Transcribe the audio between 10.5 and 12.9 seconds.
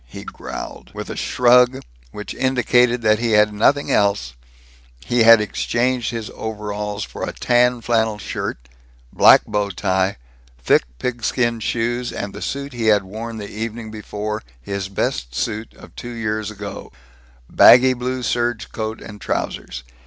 thick pigskin shoes, and the suit he